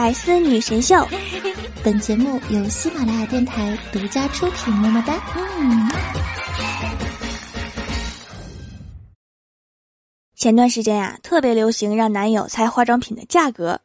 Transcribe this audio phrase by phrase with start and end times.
[0.00, 1.06] 百思女神秀，
[1.84, 4.72] 本节目由喜马拉雅电台独家出品。
[4.72, 5.22] 么么哒！
[5.36, 5.90] 嗯。
[10.34, 13.78] 前段时间呀，特别流行让男友猜化妆品的价格。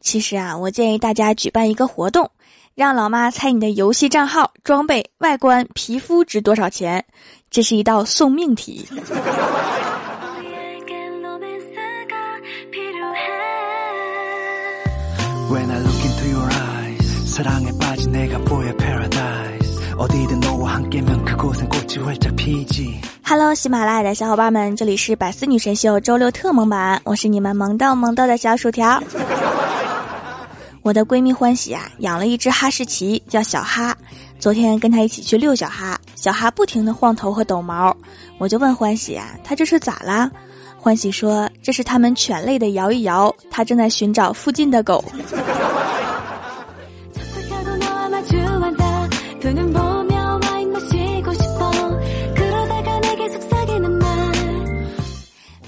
[0.00, 2.30] 其实啊，我建议大家举办一个活动，
[2.74, 7.04] 让老妈猜你的游戏账号、装备、外观、皮肤值多少钱。
[7.50, 8.88] 这是一道送命题。
[23.22, 29.00] Hello，喜马拉雅的小伙伴们，这里是百思女神秀周六特萌版，我是你们萌逗萌逗的小薯条。
[30.82, 33.96] 我的闺蜜欢喜啊，养了一只哈士奇，叫小哈。
[34.40, 37.96] 昨天跟她一起去遛小哈，小哈不停的晃头和抖毛，
[38.38, 40.28] 我就问欢喜啊，他这是咋啦？
[40.76, 45.04] 欢喜说：“这是他们犬类的摇一摇，他正在寻找附近的狗。”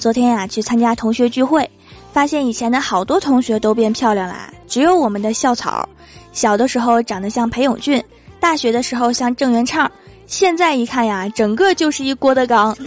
[0.01, 1.69] 昨天呀，去参加同学聚会，
[2.11, 5.87] 发现以前的好多同学都变漂亮了，只有我们的校草，
[6.33, 8.03] 小的时候长得像裴勇俊，
[8.41, 9.93] 大学的时候像郑元畅，
[10.27, 12.75] 现在一看呀，整个就是一郭德纲。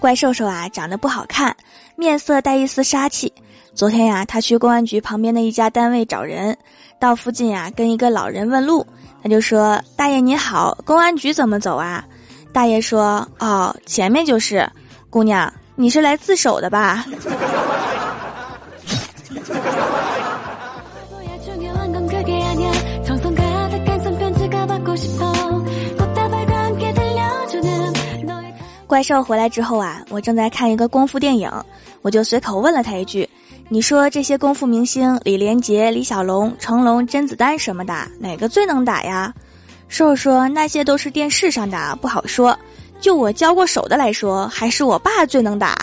[0.00, 1.54] 怪兽兽啊，长得不好看，
[1.94, 3.30] 面色带一丝杀气。
[3.74, 6.58] 昨天呀，他去公安局旁边的一家单位找人，
[7.02, 8.86] 到附近啊，跟一个老人问路，
[9.24, 12.04] 他就说：“大爷你好，公安局怎么走啊？”
[12.54, 14.64] 大爷说：“哦，前面就是。”
[15.10, 17.04] 姑娘，你是来自首的吧？
[28.86, 31.50] 怪兽回来之后啊，我正在看一个功夫电影，
[32.02, 33.28] 我就随口问了他一句
[33.72, 39.32] ：“你说这些功夫明星李连杰、李小龙、成龙、甄子丹什么的，哪个最能打呀？”
[39.88, 42.54] 兽说：“那些都是电视上的，不好说。
[43.00, 45.74] 就我交过手的来说，还是我爸最能打。”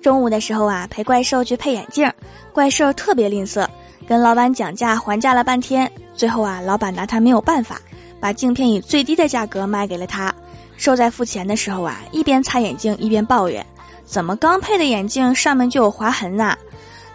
[0.00, 2.08] 中午的时候啊，陪怪兽去配眼镜，
[2.52, 3.66] 怪兽特别吝啬，
[4.06, 5.90] 跟老板讲价还价了半天，
[6.20, 7.80] 最后啊，老板拿他没有办法，
[8.20, 10.30] 把镜片以最低的价格卖给了他。
[10.76, 13.64] 售在付钱的时候啊，一边擦眼镜一边抱怨
[14.04, 16.54] ：“怎么刚配的眼镜上面就有划痕呢？”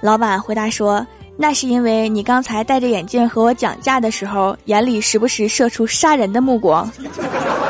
[0.02, 1.06] 老板回答说
[1.38, 6.92] ：“那是因为你刚才戴着眼镜和我讲价的时候，眼里时不时射出杀人的目光。”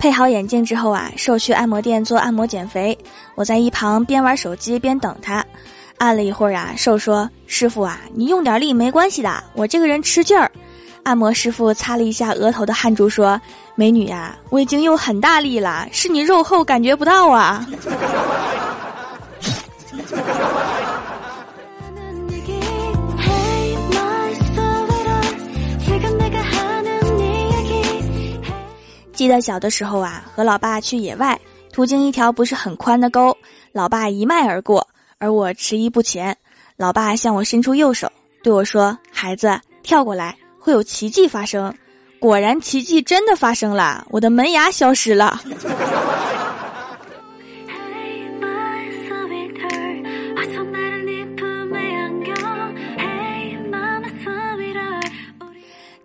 [0.00, 2.98] 配好眼镜之后啊，兽去按摩店做按摩减肥。
[3.34, 5.44] 我在一旁边玩手机边等他。
[5.98, 10.50] 按了一会儿啊，兽说：“师傅啊，你用点力没关系的，我这个人吃劲儿。”
[11.04, 13.38] 按摩师傅擦了一下额头的汗珠，说
[13.76, 17.66] ：“美女呀，我已经用很大力了，是你肉厚感觉不到啊。”
[29.20, 31.38] 记得小的时候啊，和老爸去野外，
[31.74, 33.36] 途经一条不是很宽的沟，
[33.70, 34.88] 老爸一迈而过，
[35.18, 36.34] 而我迟疑不前。
[36.78, 38.10] 老爸向我伸出右手，
[38.42, 41.70] 对我说：“孩子，跳过来，会有奇迹发生。”
[42.18, 45.38] 果然，奇迹真的发生了，我的门牙消失了。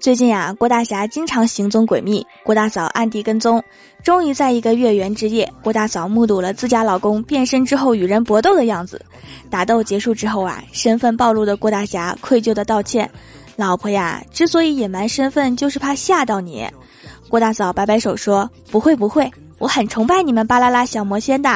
[0.05, 3.63] 最近呀，郭大侠经常行踪诡秘，郭大嫂暗地跟踪。
[4.03, 9.03] 终于在一个月圆之夜，郭大嫂目睹了自家老公变身之后与人搏斗的样子。
[9.49, 13.09] 打斗结束之后啊，身份暴露的郭大侠愧疚的道歉
[13.57, 16.69] ：“老婆呀，之所以隐瞒身份，就是怕吓到你。”
[17.27, 19.27] 郭大嫂摆摆手说：“不会不会，
[19.57, 21.49] 我很崇拜你们巴啦啦小魔仙的。”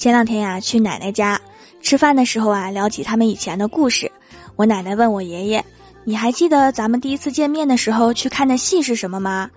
[0.00, 1.38] 前两天呀，去奶奶家
[1.82, 4.10] 吃饭的时候啊，聊起他们以前的故事。
[4.56, 5.62] 我奶奶问我爷爷
[6.04, 9.50] ：“你还记得咱们第一次见面的时候去看的戏是什么吗？”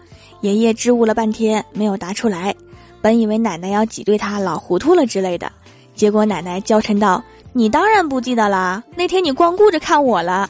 [0.44, 2.54] 爷爷支吾了半天，没有答出来。
[3.02, 5.50] 本以为奶奶要挤兑他老糊涂了之类的，
[5.96, 7.24] 结果奶奶娇嗔道
[7.54, 10.50] ：“你当然不记得啦，那天你光顾着看我了，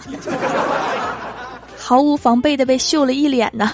[1.78, 3.72] 毫无防备的被秀了一脸呢。”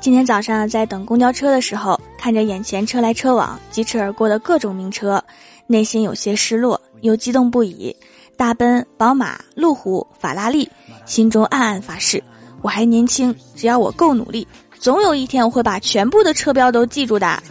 [0.00, 5.22] 今天早上在等公交车的时候，看着眼前车来车往、疾驰而过的各种名车，
[5.66, 7.94] 内心有些失落，又激动不已。
[8.34, 10.66] 大奔、宝马、路虎、法拉利，
[11.04, 12.24] 心中暗暗发誓：
[12.62, 14.48] 我还年轻，只要我够努力，
[14.78, 17.42] 总有一天我会把全部的车标都记住的。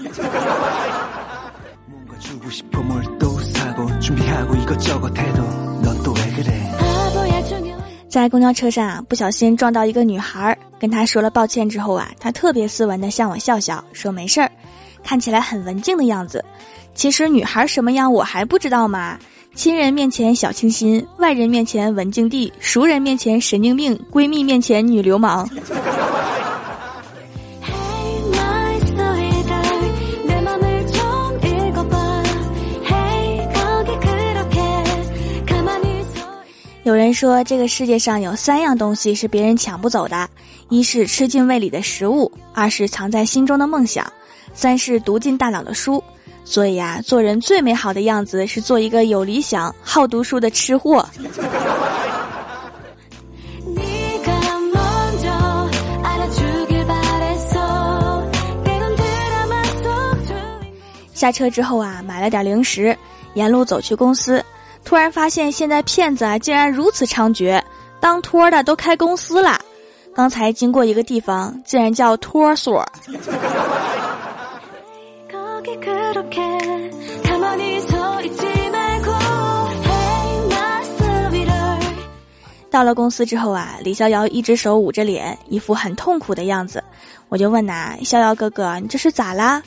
[8.10, 14.50] 在公交车上啊，不小心撞到一个女孩，跟她说了抱歉之后啊，她特别斯文的向我笑笑，说没事儿，
[15.04, 16.44] 看起来很文静的样子。
[16.96, 19.20] 其实女孩什么样我还不知道吗？
[19.54, 25.48] 亲人面前小清新，外人面前文静地，熟人面前神经病，闺蜜面前女流氓。
[36.90, 40.28] 有人说，这个世界上有三样东西是别人抢不走的：
[40.70, 44.12] 一是吃进胃里的食物，二是藏在心中的梦想，
[44.56, 46.04] 三是读进大脑的书。
[46.44, 51.08] 所以啊，做人最美好的样子是做一个有理想、好读书的吃货。
[61.14, 62.98] 下车之后啊，买了点零食，
[63.36, 64.44] 沿路走去公司。
[64.84, 67.62] 突然发现，现在骗子啊竟然如此猖獗，
[68.00, 69.60] 当托的都开公司了。
[70.16, 72.86] 刚才经过一个地方，竟然叫托所。
[82.72, 86.84] 到了公司之后啊，李逍遥一只手捂着脸，一副很痛苦的样子。
[87.28, 89.62] 我就问呐，逍遥哥哥，你这是咋啦？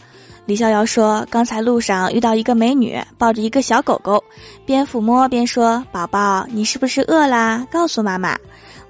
[0.45, 4.23] 李逍遥说：“刚才路上遇到一个美女，抱着一个小狗狗，
[4.67, 7.65] 边抚摸边说：‘宝宝，你是不是饿啦？
[7.71, 8.37] 告诉妈妈。’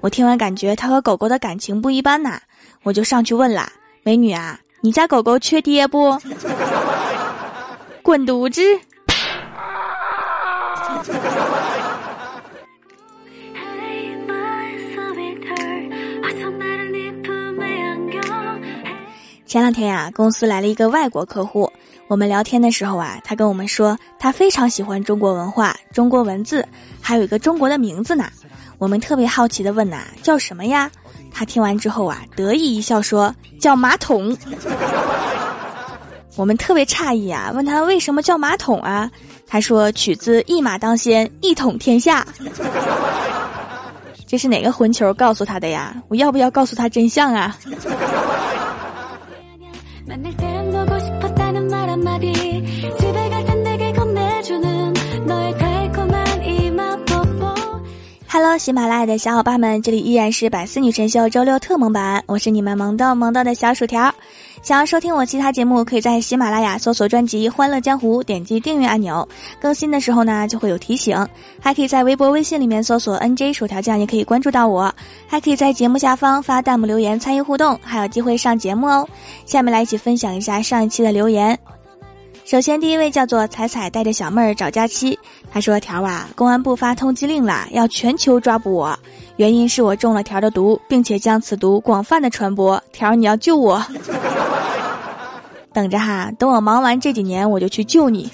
[0.01, 2.39] 我听完感觉他和狗狗的感情不一般呐，
[2.81, 3.71] 我就上去问啦
[4.03, 6.19] ：‘美女啊，你家狗狗缺爹不？’
[8.01, 8.61] 滚犊子！”
[19.53, 21.71] 前两天呀，公司来了一个外国客户。
[22.07, 26.67] 我们聊天的时候啊，他跟我们说他非常喜欢中国文化、中国文字，
[26.99, 28.25] 还有一个中国的名字呢。
[28.79, 30.89] 我们特别好奇的问呐，叫什么呀？
[31.31, 34.35] 他听完之后啊，得意一笑说叫马桶。
[36.35, 39.07] 我们特别诧异啊，问他为什么叫马桶啊？
[39.45, 42.25] 他说取自一马当先，一统天下。
[44.25, 45.95] 这是哪个混球告诉他的呀？
[46.07, 47.55] 我要不要告诉他真相啊
[58.27, 64.13] ？Hello，喜马拉雅的小伙伴们，这里依然是百思女神秀周六特蒙版，我是你们萌豆萌豆的小薯条。
[64.63, 69.27] 想要收听我其他节目，可以在喜马拉雅搜索专辑《欢乐江湖》，点击订阅按钮，
[69.59, 71.27] 更新的时候呢就会有提醒。
[71.59, 74.89] 还可以在微博、微信里面搜索 “nj 薯条酱”，也可以关注到我。
[75.27, 79.05] 还可以在节目下方发弹幕留言参与互动，还有机会上节目哦。
[79.45, 81.59] 下面来一起分享一下上一期的留言。
[82.45, 85.19] 首先，第一位叫做彩彩带着小妹儿找假期。
[85.51, 88.97] 他说：“条啊，公安部发通缉令了，要全球抓捕我，
[89.35, 92.81] 原因是我中了条的毒，并且将此毒广泛的传播。
[92.93, 93.81] 条，你要救我，
[95.73, 98.29] 等着哈，等我忙完这几年，我就去救你。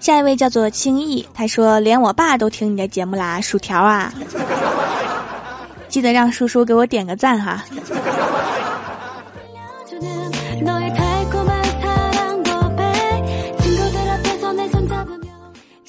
[0.00, 4.12] 下一位叫做轻易，他说：“连我爸都听你的节目啦，薯条啊。”
[5.88, 7.62] 记得让叔叔给我点个赞哈。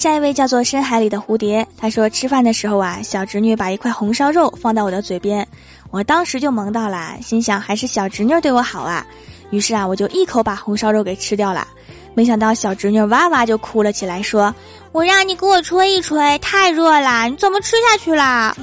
[0.02, 5.48] 下一位叫做深海里的蝴蝶，他说吃饭的时候啊，小侄女把一块红烧肉放到我的嘴边，
[5.92, 9.06] 我当时就萌到了，心想还是小侄女对我好啊，
[9.52, 11.68] 于是啊，我就一口把红烧肉给吃掉了，
[12.16, 14.52] 没想到小侄女哇哇就哭了起来，说
[14.92, 18.58] ：“我让你给我吹一吹，太热了，你怎么吃下去啦？”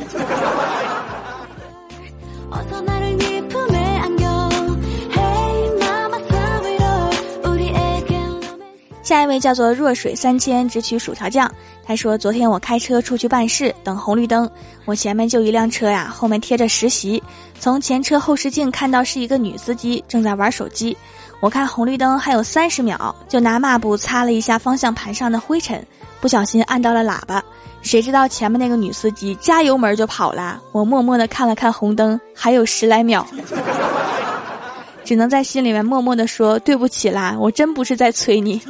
[9.08, 11.50] 下一位叫做弱水三千，只取薯条酱。
[11.82, 14.46] 他说：“昨天我开车出去办事，等红绿灯，
[14.84, 17.22] 我前面就一辆车呀，后面贴着实习。
[17.58, 20.94] 从前车后视镜看到是一个女司机正在玩手机。
[21.40, 25.82] 我看红绿灯还有三十秒，就拿抹布擦了一下方向盘上的灰尘，
[26.20, 27.42] 不小心按到了喇叭。
[27.80, 30.60] 谁知道前面那个女司机加油门就跑了。
[30.70, 33.26] 我默默的看了看红灯，还有十来秒。”
[35.08, 38.60] 只能在心里面默默的说对不起啦，我真不是在催你。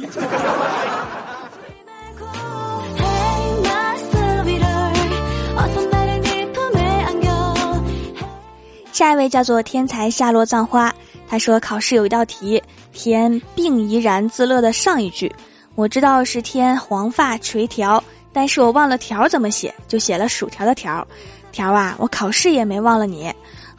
[8.93, 10.95] 下一位叫做天才夏洛葬花，
[11.27, 15.29] 他说考试有一道题，填病怡然自乐的上一句，
[15.75, 21.05] 我知道是填黄发垂髫，但是我忘了条怎么写，就写了薯条的条，
[21.51, 23.29] 条啊，我考试也没忘了你。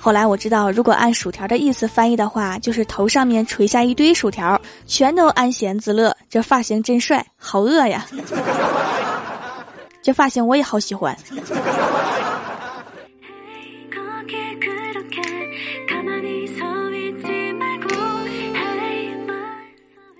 [0.02, 6.16] 后来我知道，如果按薯条的意思翻译的话，就是头上面垂下一堆薯条，全都安闲自乐。
[6.30, 8.06] 这发型真帅，好饿呀！
[10.02, 11.14] 这发型我也好喜欢。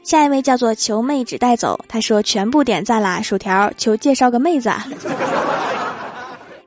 [0.04, 4.70] 下一位叫做求妹纸带走，他说全部点赞啦，薯条求介绍个妹子。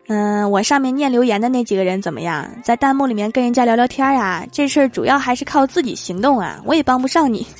[0.07, 2.45] 嗯，我上面念留言的那几个人怎么样？
[2.63, 4.45] 在弹幕里面跟人家聊聊天呀？
[4.51, 7.47] 这事儿主要还是靠自己行动啊，我也帮不上你。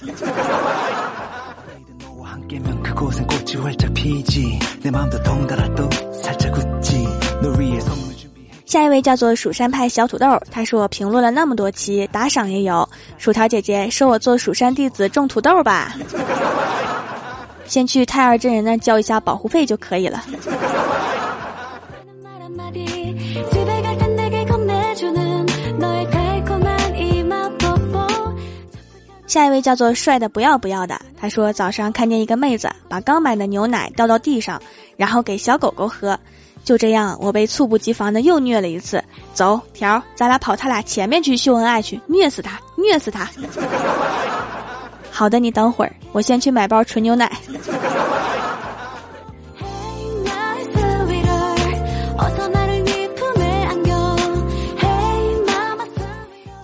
[8.65, 12.87] 下一位叫做蜀山派小土豆，他说我评论了那么多期，打赏也有。
[13.17, 15.95] 薯条姐姐收我做蜀山弟子种土豆吧，
[17.65, 20.23] 先去太二真人那交一下保护费就可以了。
[29.33, 34.61] 下一位叫做帅的不要不要的，他说早上看见一个妹子把刚买的牛奶倒到地上，
[34.95, 36.15] 然后给小狗狗喝，
[36.63, 39.03] 就这样我被猝不及防的又虐了一次。
[39.33, 43.27] 走条，咱俩跑他俩前面去秀恩爱去，虐死他，虐死他。
[45.09, 47.31] 好的，你等会儿，我先去买包纯牛奶。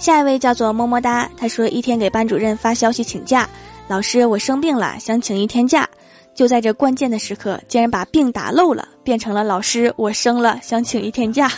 [0.10, 3.48] 下一位叫做么么哒，他说一天给班主任发消息请假，
[3.88, 5.88] 老师我生病了，想请一天假。
[6.34, 11.52] 就在这关键的时刻，竟然把病打漏了，变成了老师我生了，想请一天假。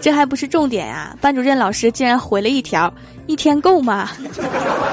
[0.00, 2.92] 这还不是重点啊，班主任老师竟然回了一条：
[3.28, 4.10] 一天够吗？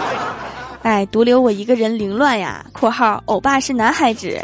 [0.84, 2.64] 哎，独留我一个人凌乱呀。
[2.72, 4.40] （括号欧巴是男孩子，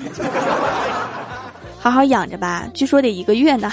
[1.80, 3.72] 好好养着吧，据说得一个月呢。）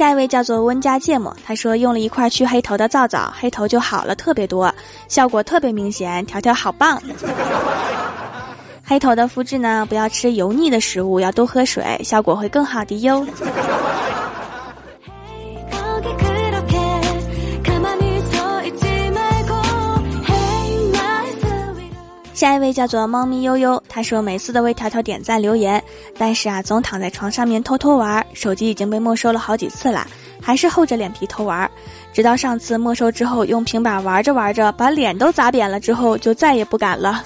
[0.00, 4.74] 下一位叫做温家芥末，他说用了一块去黑头的皂皂，黑头就好了特别多，
[5.08, 6.98] 效果特别明显，条条好棒。
[8.82, 13.26] 黑头的肤质呢，不要吃油腻的食物，要多喝水，效果会更好的哟。
[22.40, 25.84] 下一位叫做猫咪悠悠，他说每次都为条条点赞留言，
[26.16, 30.06] 但是啊，总躺在床上面偷偷玩，手机已经被没收了好几次了，
[30.40, 31.70] 还是厚着脸皮偷玩，
[32.14, 37.22] 直到上次没收之后，用平板玩着玩着把脸都砸扁了之后，就再也不敢了。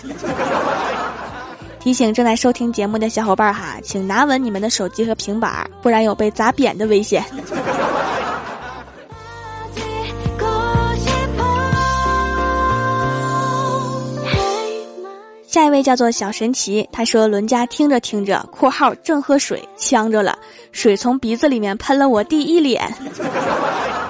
[1.78, 7.24] 提醒正在收听节目的小伙伴哈，请拿稳你们的手机和平板，不然有被砸扁的危险。
[15.54, 20.36] 下一位叫做小神奇，他说伦家听着听着（括号正喝水呛着了，
[20.72, 22.92] 水从鼻子里面喷了我第一脸）。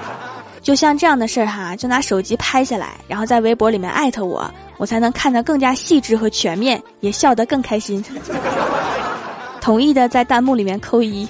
[0.63, 8.03] 就像这样的事儿哈，就拿手机拍下来，然后在微博里面艾特我，我才能看得更加细致和全面，也笑得更开心。
[9.61, 11.27] 同意的在弹幕里面扣一。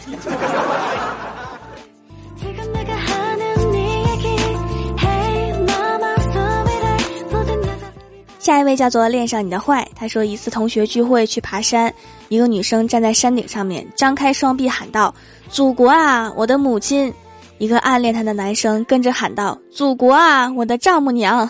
[8.45, 11.91] 下一位叫做恋上你的坏，他说一次同学聚会去爬山，
[12.29, 15.11] 一个女生站在山顶上面，张开双臂喊道
[15.49, 17.11] ：“祖国啊，我的母亲！”
[17.57, 21.49] 一个暗恋她的男生跟着喊道：“祖国啊，我的丈母娘！”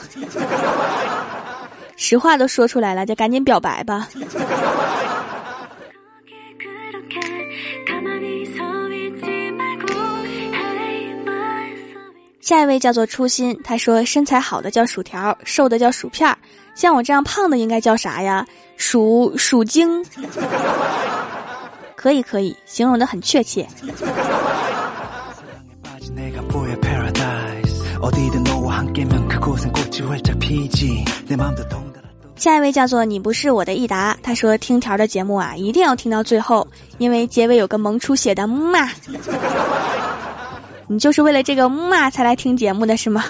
[1.97, 4.07] 实话都说出来了，就赶紧表白吧。
[12.39, 16.37] 下一位叫做初心，他说身材好的叫薯条，瘦的叫薯片儿。
[16.75, 18.45] 像我这样胖的应该叫啥呀？
[18.77, 20.05] 鼠鼠精，
[21.95, 23.65] 可以可以，形容的很确切。
[32.35, 36.67] 下一位叫做你不是我的益达，他说听条的节目啊，一定要听到最后，
[36.97, 38.89] 因为结尾有个萌出血的嘛。
[40.87, 43.23] 你就是为了这个嘛才来听节目的是吗？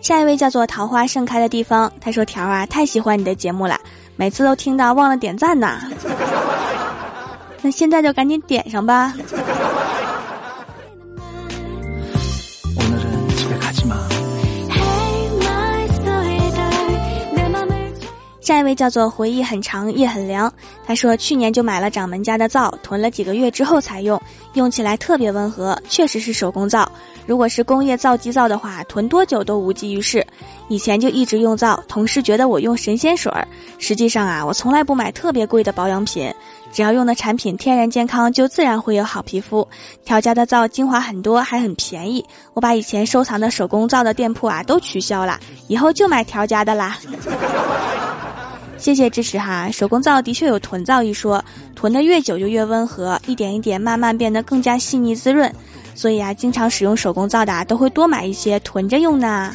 [0.00, 3.78] 下一位叫做桃花盛开的地方，他说：“条啊，太喜欢你的节目了，
[4.16, 5.78] 每次都听到忘了点赞呢。
[7.62, 9.14] 那现在就赶紧点上吧。”
[18.48, 20.50] 下一位叫做回忆很长夜很凉，
[20.86, 24.18] 他说去年就买了掌门家的皂，囤了几个月之后才用，
[24.54, 26.90] 用起来特别温和，确实是手工皂。
[27.26, 30.26] 如果是工业皂基皂的话，囤多久都无济于事。
[30.68, 36.32] 以前就一直用皂，同事觉得我用神仙水儿，实际上啊，我从来不买特别贵的保养品，
[36.72, 39.68] 只要用的产品天然健康，就自然会有好皮肤。
[40.06, 42.24] 调家的皂精华很多，还很便宜，
[42.54, 46.98] 我把以前收藏的手工皂的店铺啊都取消了，以后就买调家的啦。
[48.78, 51.44] 谢谢支持哈，手工皂的确有囤皂一说，
[51.74, 55.52] 囤的越久就越温和，一点一点慢慢变得更加细腻滋润，
[55.94, 59.54] 所以啊，经常使用手工皂的都会多买一些囤着用呢。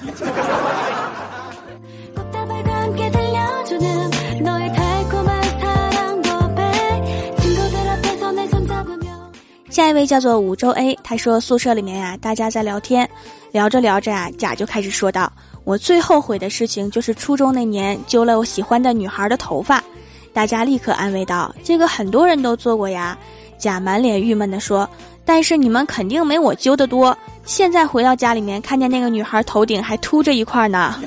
[9.74, 13.10] 下一位叫做五洲 A，他说宿舍里面呀，大家在聊天，
[13.51, 15.34] 聊着聊着呀，甲就开始说道。
[15.63, 19.84] 我最后悔的事情就是初中那年揪了我喜欢的女孩的头发，
[20.32, 23.18] 大家立刻安慰道：“这个很多人都做过呀。”
[23.58, 24.88] 甲满脸郁闷地说
[25.25, 27.18] ：“但是你们肯定没我揪的多。
[27.44, 31.01] 现在回到家里面，看见那个女孩头顶还秃着一块呢。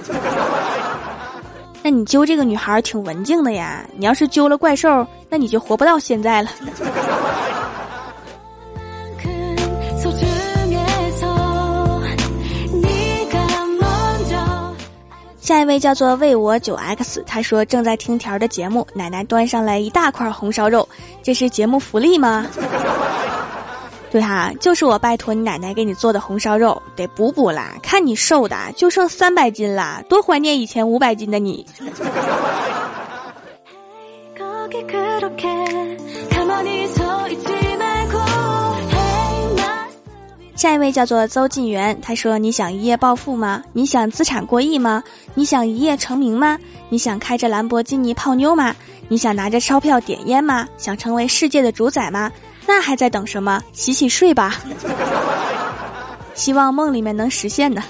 [1.85, 3.87] 那你揪这个女孩挺文静的呀。
[3.97, 6.51] 你要是揪了怪兽，那你就活不到现在了。”
[15.47, 20.89] 下一位叫做为我九 x，他说正在听条的节目，奶奶端上来一大块红烧肉，
[21.23, 22.49] 这是节目福利吗？
[24.11, 31.65] 对哈，就是我拜托你奶奶给你做的红烧肉，得补补啦，看你瘦的就剩三百斤啦，多怀念以前五百斤的你。
[40.67, 43.63] 下一位叫做邹晋元，他说：“你想一夜暴富吗？
[43.73, 45.01] 你想资产过亿吗？
[45.33, 46.59] 你想一夜成名吗？
[46.89, 48.75] 你想开着兰博基尼泡妞吗？
[49.07, 50.67] 你想拿着钞票点烟吗？
[50.77, 52.33] 想成为世界的主宰吗？
[52.67, 53.63] 那还在等什么？
[53.73, 54.57] 洗洗睡吧！
[56.35, 57.81] 希望梦里面能实现的。”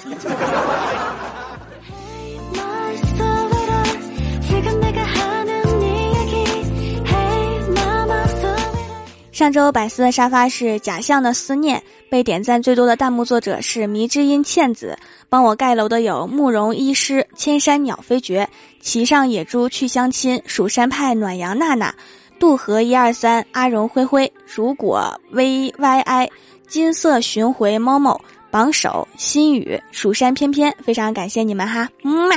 [9.36, 14.96] 上周百思的沙发是假象的思念，被点赞最多的弹幕作者是迷之音茜子。
[15.28, 18.48] 帮我盖楼的有慕容医师、千山鸟飞绝、
[18.80, 21.94] 骑上野猪去相亲、蜀山派暖阳娜娜、
[22.40, 26.30] 渡河一二三、阿荣灰灰、如果 V Y I、
[26.66, 28.18] 金色巡回某某、
[28.50, 32.36] 榜首心语、蜀山翩翩，非常感谢你们哈，么么。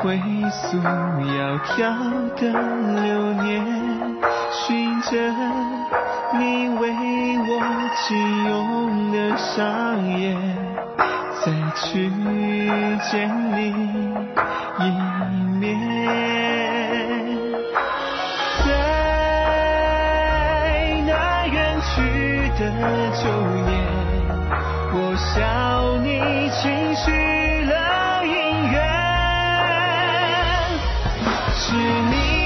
[0.00, 0.16] 回
[0.50, 1.82] 溯窈窕
[2.36, 2.42] 的
[3.02, 3.06] 流
[3.42, 3.48] 年，
[4.52, 5.10] 寻着
[6.38, 6.82] 你为
[7.40, 7.50] 我
[7.96, 8.14] 寄
[8.48, 8.48] 拥
[9.10, 9.58] 的双
[10.16, 10.26] 眼，
[11.42, 11.86] 再去
[13.10, 13.10] 见
[13.52, 13.58] 你
[14.78, 14.80] 一
[15.58, 15.66] 面。
[18.64, 18.66] 在
[21.06, 21.10] 那
[21.46, 21.86] 远去
[22.58, 22.60] 的
[23.12, 23.20] 秋
[23.66, 23.70] 夜，
[24.92, 25.26] 我笑
[25.98, 26.06] 你
[26.50, 26.62] 轻
[26.94, 27.06] 许
[31.68, 32.37] 是你。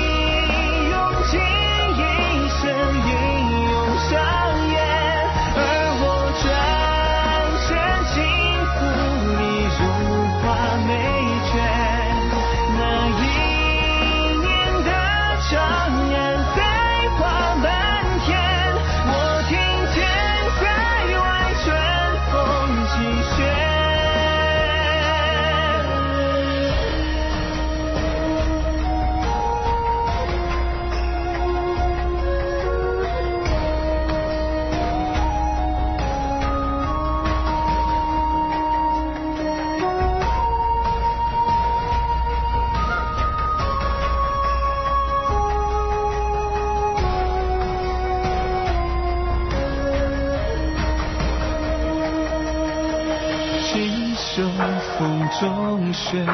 [55.41, 56.25] 中雪，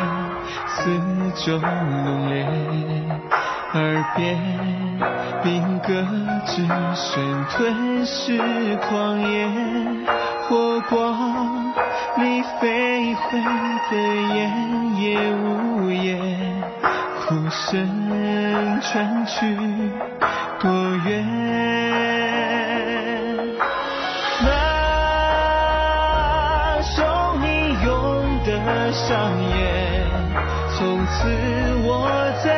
[0.67, 0.83] 四
[1.37, 2.45] 周浓烈，
[3.75, 4.39] 耳边
[5.43, 5.89] 兵戈
[6.45, 8.39] 之声吞噬
[8.79, 9.47] 旷野，
[10.49, 11.73] 火光
[12.17, 13.41] 里飞回
[13.91, 13.97] 的
[14.35, 16.63] 烟也无言，
[17.21, 19.57] 哭声传去
[20.61, 20.71] 多
[21.07, 21.48] 远？
[29.09, 30.05] 上演，
[30.77, 31.25] 从此
[31.83, 32.11] 我
[32.45, 32.58] 在